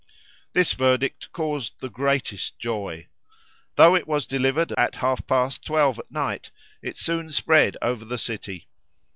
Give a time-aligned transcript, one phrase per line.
[0.53, 3.05] This verdict caused the greatest joy.
[3.75, 6.49] Though it was delivered at half past twelve at night,
[6.81, 8.65] it soon spread over the city.